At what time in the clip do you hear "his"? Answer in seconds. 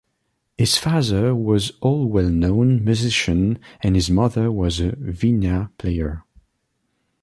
0.57-0.77, 3.95-4.09